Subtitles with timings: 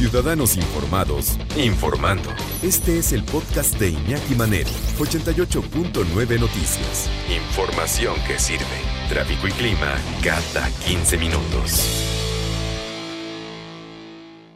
[0.00, 2.30] Ciudadanos informados, informando.
[2.62, 7.10] Este es el podcast de Iñaki Manero, 88.9 Noticias.
[7.28, 8.64] Información que sirve.
[9.10, 12.06] Tráfico y clima cada 15 minutos.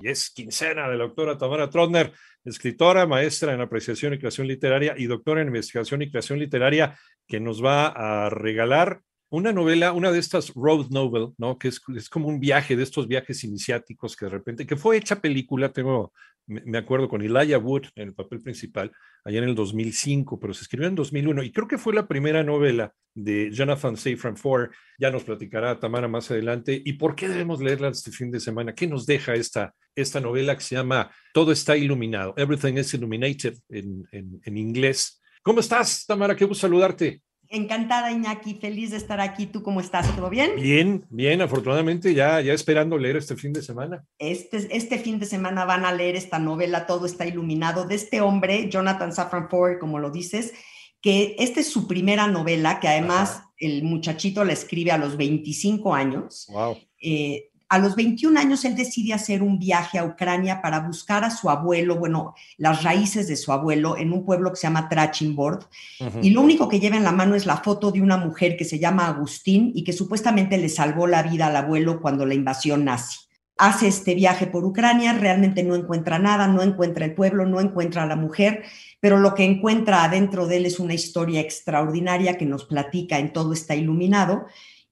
[0.01, 4.95] Y es quincena de la doctora Tamara Trotner, escritora, maestra en apreciación y creación literaria
[4.97, 6.99] y doctora en investigación y creación literaria,
[7.29, 9.03] que nos va a regalar
[9.37, 11.59] una novela, una de estas road novel, ¿no?
[11.59, 14.97] Que es, es, como un viaje de estos viajes iniciáticos que de repente, que fue
[14.97, 16.13] hecha película, tengo,
[16.47, 18.93] me acuerdo con Elijah Wood en el papel principal,
[19.25, 22.43] allá en el 2005, pero se escribió en 2001 y creo que fue la primera
[22.43, 24.71] novela de Jonathan Safran Foer.
[24.99, 26.81] Ya nos platicará Tamara más adelante.
[26.85, 28.75] ¿Y por qué debemos leerla este fin de semana?
[28.75, 32.35] ¿Qué nos deja esta, esta novela que se llama Todo está iluminado?
[32.37, 35.21] Everything is illuminated en, en, en inglés.
[35.43, 36.37] ¿Cómo estás, Tamara?
[36.37, 37.24] Qué gusto saludarte.
[37.55, 39.47] Encantada, Iñaki, feliz de estar aquí.
[39.47, 40.15] ¿Tú cómo estás?
[40.17, 40.57] ¿Todo bien?
[40.57, 44.05] Bien, bien, afortunadamente ya, ya esperando leer este fin de semana.
[44.19, 48.21] Este, este fin de semana van a leer esta novela, Todo está iluminado, de este
[48.21, 50.53] hombre, Jonathan Safran Foer, como lo dices,
[51.01, 53.53] que esta es su primera novela, que además Ajá.
[53.59, 56.47] el muchachito la escribe a los 25 años.
[56.51, 56.77] Wow.
[57.01, 61.31] Eh, a los 21 años él decide hacer un viaje a Ucrania para buscar a
[61.31, 65.67] su abuelo, bueno, las raíces de su abuelo en un pueblo que se llama Trachimborg.
[65.99, 66.19] Uh -huh.
[66.23, 68.65] Y lo único que lleva en la mano es la foto de una mujer que
[68.65, 72.85] se llama Agustín y que supuestamente le salvó la vida al abuelo cuando la invasión
[72.85, 73.19] nazi.
[73.59, 78.05] Hace este viaje por Ucrania, realmente no encuentra nada, no encuentra el pueblo, no encuentra
[78.05, 78.63] a la mujer,
[79.01, 83.33] pero lo que encuentra adentro de él es una historia extraordinaria que nos platica en
[83.33, 84.47] todo está iluminado,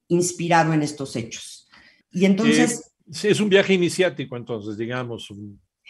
[0.09, 1.62] inspirado en estos hechos.
[2.13, 2.93] Y entonces...
[3.11, 5.27] Sí, es un viaje iniciático, entonces, digamos.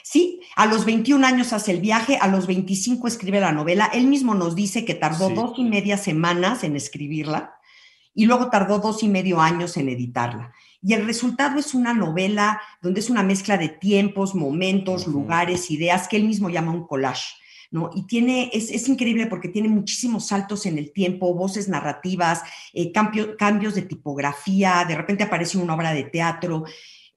[0.03, 3.91] Sí, a los 21 años hace el viaje, a los 25 escribe la novela.
[3.93, 5.35] Él mismo nos dice que tardó sí.
[5.35, 7.53] dos y media semanas en escribirla
[8.15, 10.53] y luego tardó dos y medio años en editarla.
[10.81, 15.13] Y el resultado es una novela donde es una mezcla de tiempos, momentos, uh -huh.
[15.13, 17.35] lugares, ideas, que él mismo llama un collage.
[17.73, 17.89] ¿No?
[17.93, 22.91] Y tiene, es, es, increíble porque tiene muchísimos saltos en el tiempo, voces narrativas, eh,
[22.91, 26.65] cambio, cambios de tipografía, de repente aparece una obra de teatro,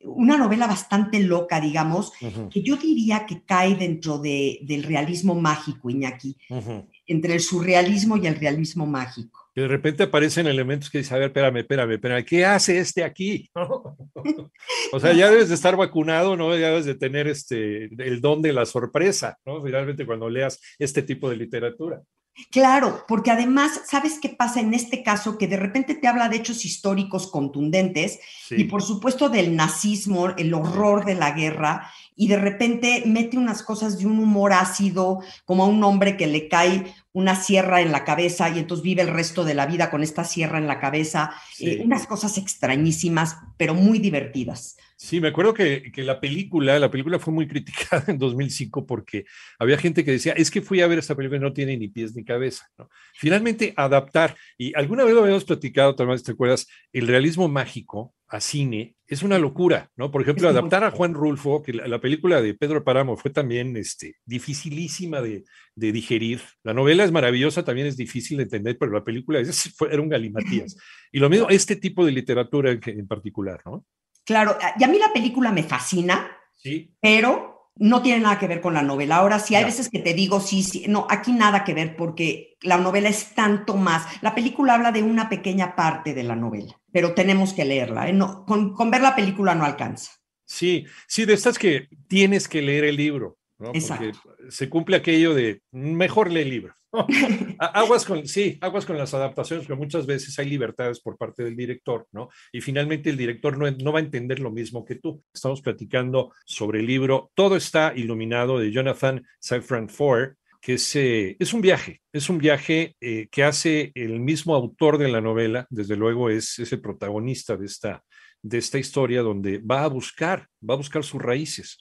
[0.02, 2.48] una novela bastante loca, digamos, uh -huh.
[2.48, 6.86] que yo diría que cae dentro de, del realismo mágico, Iñaki, uh -huh.
[7.06, 9.45] entre el surrealismo y el realismo mágico.
[9.56, 13.02] Que de repente aparecen elementos que dicen, a ver, espérame, espérame, espérame, ¿qué hace este
[13.02, 13.50] aquí?
[14.92, 16.54] o sea, ya debes de estar vacunado, ¿no?
[16.54, 19.64] Ya debes de tener este, el don de la sorpresa, ¿no?
[19.64, 22.02] Finalmente cuando leas este tipo de literatura.
[22.50, 25.38] Claro, porque además, ¿sabes qué pasa en este caso?
[25.38, 28.56] Que de repente te habla de hechos históricos contundentes sí.
[28.58, 33.62] y por supuesto del nazismo, el horror de la guerra, y de repente mete unas
[33.62, 37.92] cosas de un humor ácido, como a un hombre que le cae una sierra en
[37.92, 40.80] la cabeza y entonces vive el resto de la vida con esta sierra en la
[40.80, 41.68] cabeza, sí.
[41.68, 44.76] eh, unas cosas extrañísimas, pero muy divertidas.
[44.98, 49.26] Sí, me acuerdo que, que, la película, la película fue muy criticada en 2005 porque
[49.58, 51.88] había gente que decía, es que fui a ver esta película y no tiene ni
[51.88, 52.66] pies ni cabeza.
[52.78, 52.88] ¿no?
[53.14, 58.14] Finalmente, adaptar, y alguna vez lo habíamos platicado, tal vez te acuerdas, el realismo mágico
[58.28, 60.10] a cine es una locura, ¿no?
[60.10, 63.76] Por ejemplo, adaptar a Juan Rulfo, que la, la película de Pedro Páramo fue también
[63.76, 65.44] este, dificilísima de,
[65.76, 66.40] de, digerir.
[66.64, 70.02] La novela es maravillosa, también es difícil de entender, pero la película es, fue, era
[70.02, 70.76] un galimatías.
[71.12, 73.86] Y lo mismo, este tipo de literatura en, en particular, ¿no?
[74.24, 76.92] Claro, y a mí la película me fascina, sí.
[77.00, 79.16] pero no tiene nada que ver con la novela.
[79.16, 79.68] Ahora sí, hay no.
[79.68, 83.34] veces que te digo, sí, sí, no, aquí nada que ver porque la novela es
[83.34, 84.06] tanto más.
[84.22, 88.08] La película habla de una pequeña parte de la novela, pero tenemos que leerla.
[88.08, 88.12] ¿eh?
[88.12, 90.12] No, con, con, ver la película no alcanza.
[90.44, 93.38] Sí, sí, de estas que tienes que leer el libro.
[93.58, 93.72] ¿No?
[93.72, 94.12] Porque
[94.48, 96.74] se cumple aquello de mejor lee el libro.
[97.58, 101.56] aguas con, sí, aguas con las adaptaciones, pero muchas veces hay libertades por parte del
[101.56, 102.28] director, ¿no?
[102.52, 105.22] Y finalmente el director no, no va a entender lo mismo que tú.
[105.32, 111.36] Estamos platicando sobre el libro Todo está iluminado de Jonathan Safran Foer, que es, eh,
[111.38, 115.66] es, un viaje, es un viaje eh, que hace el mismo autor de la novela,
[115.70, 118.02] desde luego es, es el protagonista de esta,
[118.42, 121.78] de esta historia donde va a buscar, va a buscar sus raíces.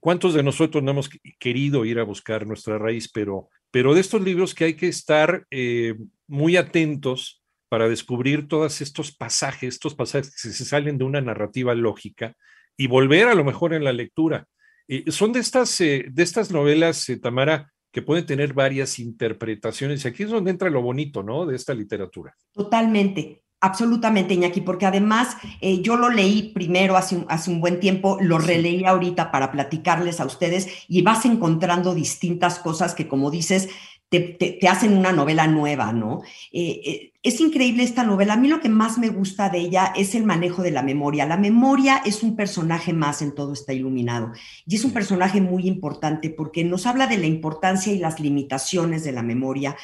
[0.00, 4.22] ¿Cuántos de nosotros no hemos querido ir a buscar nuestra raíz, pero pero de estos
[4.22, 5.94] libros que hay que estar eh,
[6.26, 11.74] muy atentos para descubrir todos estos pasajes, estos pasajes que se salen de una narrativa
[11.74, 12.34] lógica,
[12.76, 14.46] y volver a lo mejor en la lectura.
[15.08, 20.04] son de estas, eh, de estas novelas, eh, Tamara, que pueden tener varias interpretaciones.
[20.04, 21.44] Y aquí es donde entra lo bonito, ¿no?
[21.44, 22.34] De esta literatura.
[22.52, 23.42] Totalmente.
[23.60, 28.16] Absolutamente, Iñaki, porque además eh, yo lo leí primero hace un, hace un buen tiempo,
[28.20, 33.68] lo releí ahorita para platicarles a ustedes y vas encontrando distintas cosas que, como dices,
[34.10, 36.22] te, hacen una novela nueva, ¿no?
[36.52, 38.34] Eh, eh, es increíble esta novela.
[38.34, 41.26] A mí lo que más me gusta de ella es el manejo de la memoria.
[41.26, 44.32] La memoria es un personaje más en todo está iluminado.
[44.66, 49.04] Y es un personaje muy importante porque nos habla de la importancia y las limitaciones
[49.04, 49.76] de la memoria.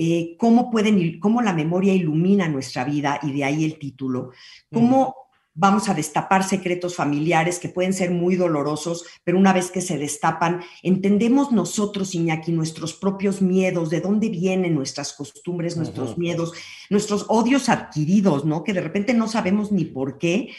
[0.00, 4.30] Eh, cómo pueden, cómo la memoria ilumina nuestra vida y de ahí el título,
[4.72, 5.16] cómo
[5.54, 9.98] vamos a destapar secretos familiares que pueden ser muy dolorosos, pero una vez que se
[9.98, 16.52] destapan, entendemos nosotros, Iñaki, nuestros propios miedos, de dónde vienen nuestras costumbres, nuestros miedos,
[16.90, 18.62] nuestros odios adquiridos, ¿no?
[18.62, 20.54] Que de repente no sabemos ni por qué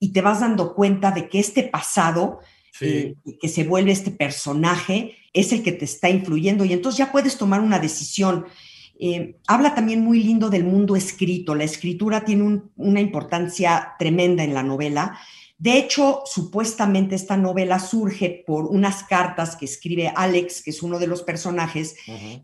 [0.00, 2.40] y te vas dando cuenta de que este pasado,
[2.80, 7.12] eh, que se vuelve este personaje, es el que te está influyendo y entonces ya
[7.12, 8.46] puedes tomar una decisión
[9.00, 11.54] eh, habla también muy lindo del mundo escrito.
[11.54, 15.18] La escritura tiene una importancia tremenda en la novela.
[15.56, 20.98] De hecho, supuestamente esta novela surge por unas cartas que escribe Alex, que es uno
[20.98, 21.96] de los personajes,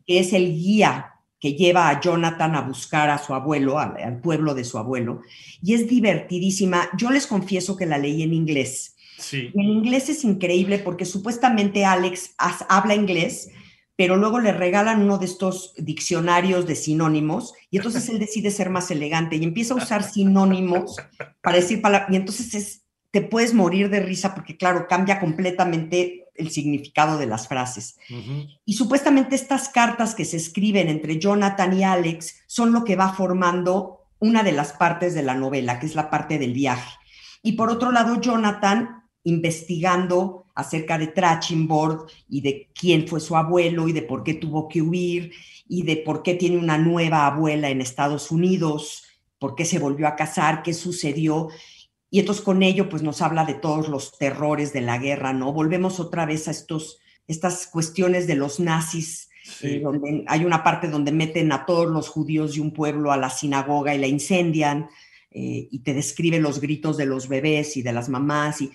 [0.06, 4.54] que es el guía que lleva a Jonathan a buscar a su abuelo, al, pueblo
[4.54, 5.22] de su abuelo.
[5.62, 6.88] Y es divertidísima.
[6.96, 8.96] Yo les confieso que la leí en inglés.
[9.18, 9.50] Sí.
[9.54, 12.34] En inglés es increíble porque supuestamente Alex
[12.68, 13.50] habla inglés,
[13.96, 18.68] pero luego le regalan uno de estos diccionarios de sinónimos y entonces él decide ser
[18.68, 20.96] más elegante y empieza a usar sinónimos
[21.40, 22.10] para decir palabras.
[22.12, 27.48] Y entonces te puedes morir de risa porque, claro, cambia completamente el significado de las
[27.48, 27.96] frases.
[28.66, 33.14] Y supuestamente estas cartas que se escriben entre Jonathan y Alex son lo que va
[33.14, 36.98] formando una de las partes de la novela, que es la parte del viaje.
[37.42, 43.88] Y por otro lado, Jonathan investigando acerca de Trachtenberg y de quién fue su abuelo
[43.88, 45.32] y de por qué tuvo que huir
[45.68, 49.02] y de por qué tiene una nueva abuela en Estados Unidos,
[49.40, 51.48] por qué se volvió a casar, qué sucedió.
[52.08, 55.52] Y entonces con ello pues nos habla de todos los terrores de la guerra, ¿no?
[55.52, 59.28] Volvemos otra vez a estos, estas cuestiones de los nazis,
[59.60, 63.16] eh, donde hay una parte donde meten a todos los judíos de un pueblo a
[63.16, 64.88] la sinagoga y la incendian,
[65.32, 68.70] eh, y te describe los gritos de los bebés y de las mamás, y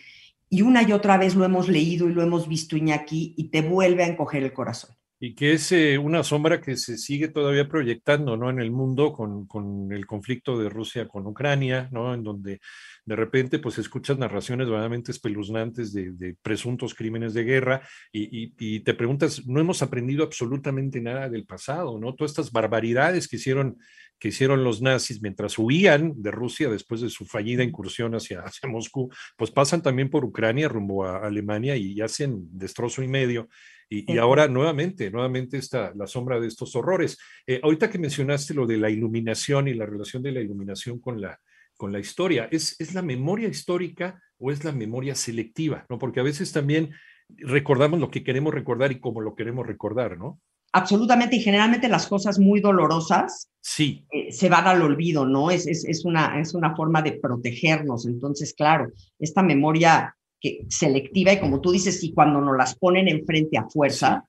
[0.54, 3.62] y una y otra vez lo hemos leído y lo hemos visto, Iñaki, y te
[3.62, 4.94] vuelve a encoger el corazón.
[5.18, 8.50] Y que es eh, una sombra que se sigue todavía proyectando ¿no?
[8.50, 12.14] en el mundo con, con, el conflicto de Rusia con Ucrania, ¿no?
[12.14, 12.60] en donde
[13.06, 17.82] de repente pues escuchas narraciones verdaderamente espeluznantes de, presuntos crímenes de guerra
[18.12, 22.14] y, y, te preguntas, no hemos aprendido absolutamente nada del pasado, ¿no?
[22.14, 23.78] Todas estas barbaridades que hicieron
[24.22, 28.70] que hicieron los nazis mientras huían de Rusia después de su fallida incursión hacia, hacia
[28.70, 33.50] Moscú, pues pasan también por Ucrania rumbo a Alemania y hacen destrozo y medio.
[33.90, 37.18] Y, ahora nuevamente, nuevamente está la sombra de estos horrores.
[37.48, 41.20] Eh, ahorita que mencionaste lo de la iluminación y la relación de la iluminación con
[41.20, 41.40] la,
[41.76, 45.88] con la historia, ¿es, ¿es la memoria histórica o es la memoria selectiva?
[45.90, 45.98] ¿no?
[45.98, 46.92] Porque a veces también
[47.28, 50.40] recordamos lo que queremos recordar y cómo lo queremos recordar, ¿no?
[50.74, 54.06] Absolutamente y generalmente las cosas muy dolorosas sí.
[54.12, 55.52] Eh, se van al olvido, ¿no?
[55.52, 58.06] Es, es, una, es una forma de protegernos.
[58.06, 63.08] Entonces, claro, esta memoria que, selectiva y como tú dices, y cuando nos las ponen
[63.08, 64.26] enfrente a fuerza,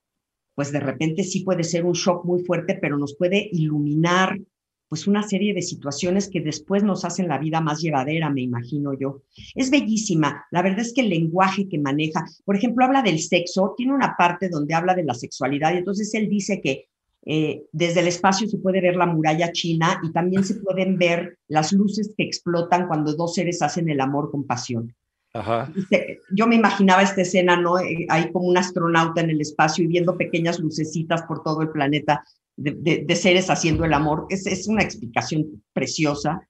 [0.55, 4.39] pues de repente sí puede ser un shock muy fuerte, pero nos puede iluminar
[4.93, 8.93] pues una serie de situaciones que después nos hacen la vida más llevadera, me imagino
[8.93, 9.23] yo.
[9.55, 10.45] Es bellísima.
[10.51, 14.17] La verdad es que el lenguaje que maneja, por ejemplo, habla del sexo, tiene una
[14.19, 16.89] parte donde habla de la sexualidad y entonces él dice que
[17.25, 21.39] eh, desde el espacio se puede ver la muralla china y también se pueden ver
[21.49, 24.95] las luces que explotan cuando dos seres hacen el amor con pasión.
[26.35, 27.79] Yo me imaginaba esta escena, ¿no?
[27.79, 31.71] Eh, ahí como un astronauta en el espacio y viendo pequeñas lucecitas por todo el
[31.71, 32.23] planeta
[32.57, 34.27] de, seres haciendo el amor.
[34.31, 36.49] Es, es una explicación preciosa.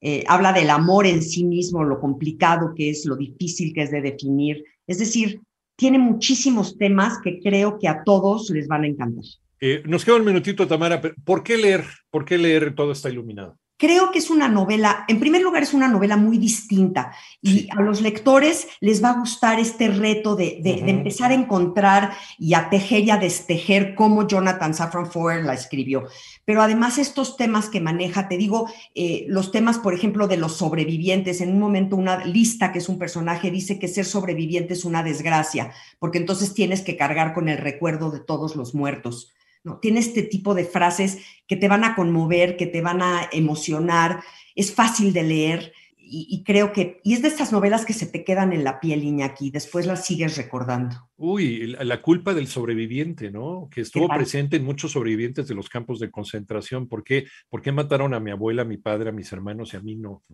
[0.00, 3.90] Eh, habla del amor en sí mismo, lo complicado que es, lo difícil que es
[3.90, 4.64] de definir.
[4.86, 5.40] Es decir,
[5.76, 9.24] tiene muchísimos temas que creo que a todos les van a encantar.
[9.60, 11.02] Eh, nos queda un minutito, Tamara.
[11.24, 11.84] ¿Por qué leer?
[12.10, 13.58] ¿Por qué leer Todo está iluminado?
[13.80, 17.80] Creo que es una novela, en primer lugar es una novela muy distinta y a
[17.80, 23.04] los lectores les va a gustar este reto de, empezar a encontrar y a tejer
[23.04, 26.04] y a destejer cómo Jonathan Safran Foer la escribió.
[26.44, 30.58] Pero además estos temas que maneja, te digo, eh, los temas, por ejemplo, de los
[30.58, 31.40] sobrevivientes.
[31.40, 35.02] En un momento una lista, que es un personaje, dice que ser sobreviviente es una
[35.02, 39.32] desgracia, porque entonces tienes que cargar con el recuerdo de todos los muertos.
[39.62, 39.78] ¿No?
[39.78, 44.22] Tiene este tipo de frases que te van a conmover, que te van a emocionar,
[44.54, 45.72] es fácil de leer
[46.12, 49.04] y, creo que, y es de estas novelas que se te quedan en la piel,
[49.04, 51.08] Iñaki, después las sigues recordando.
[51.16, 53.68] Uy, la, culpa del sobreviviente, ¿no?
[53.70, 56.88] Que estuvo presente en muchos sobrevivientes de los campos de concentración.
[56.88, 59.76] ¿Por qué, ¿Por qué mataron a mi abuela, a mi padre, a mis hermanos y
[59.76, 60.24] a mí no?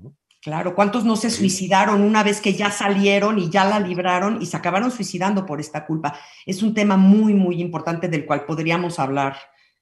[0.40, 4.46] Claro, ¿cuántos no se suicidaron una vez que ya salieron y ya la libraron y
[4.46, 6.18] se acabaron suicidando por esta culpa?
[6.46, 9.36] Es un tema muy, muy importante del cual podríamos hablar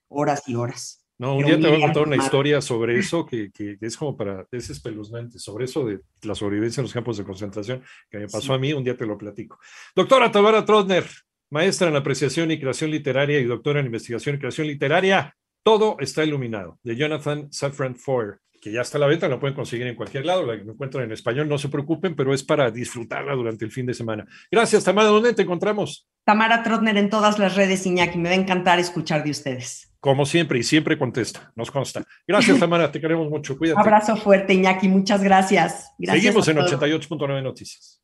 [0.09, 1.04] horas y horas.
[1.25, 3.51] No, un día te voy a contar una historia sobre eso que,
[3.81, 7.83] es como para, es espeluznante, sobre eso de la sobrevivencia en los campos de concentración
[8.11, 9.59] que me pasó a mí, un día te lo platico.
[9.97, 11.07] Doctora Tamara Trotner,
[11.49, 16.23] maestra en apreciación y creación literaria y doctora en investigación y creación literaria, todo está
[16.25, 19.95] iluminado, de Jonathan Safran Foer, que ya está a la venta, lo pueden conseguir en
[19.95, 23.71] cualquier lado, la encuentran en español, no se preocupen, pero es para disfrutarla durante el
[23.71, 24.27] fin de semana.
[24.51, 26.07] Gracias, Tamara, ¿dónde te encontramos?
[26.27, 29.94] Tamara Trotner en todas las redes, Iñaki, me va a encantar escuchar de ustedes.
[30.05, 32.05] Como siempre, y siempre contesta, nos consta.
[32.29, 33.57] Gracias, Tamara, te queremos mucho.
[33.57, 33.81] Cuídate.
[33.81, 35.95] Abrazo fuerte, Iñaki, muchas gracias.
[35.97, 38.04] gracias Seguimos en 88.9 Noticias.